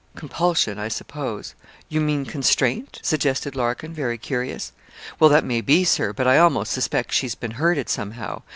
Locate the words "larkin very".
3.55-4.17